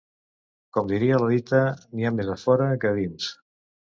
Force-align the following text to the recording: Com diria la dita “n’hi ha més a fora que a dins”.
Com 0.77 0.87
diria 0.91 1.19
la 1.23 1.27
dita 1.31 1.59
“n’hi 1.99 2.07
ha 2.07 2.13
més 2.21 2.31
a 2.37 2.39
fora 2.45 2.71
que 2.85 2.91
a 2.93 2.97
dins”. 3.01 3.29